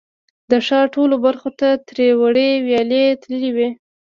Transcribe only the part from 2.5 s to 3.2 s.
ویالې